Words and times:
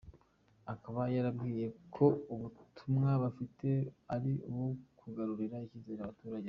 Akaba 0.73 1.01
yababwiye 1.15 1.65
ko 1.95 2.05
ubutumwa 2.33 3.09
bafite 3.23 3.69
ari 4.15 4.31
ubwo 4.47 4.65
kugarurira 4.99 5.57
icyizere 5.65 6.01
abaturage, 6.03 6.37
ati". 6.37 6.39